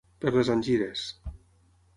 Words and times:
Per 0.23 0.31
les 0.37 0.49
engires. 0.55 1.05